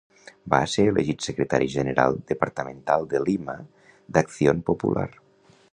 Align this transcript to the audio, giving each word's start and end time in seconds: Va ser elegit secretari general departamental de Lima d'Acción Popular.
Va 0.51 0.59
ser 0.75 0.85
elegit 0.91 1.27
secretari 1.27 1.67
general 1.73 2.17
departamental 2.33 3.07
de 3.13 3.23
Lima 3.29 3.59
d'Acción 4.17 4.65
Popular. 4.71 5.11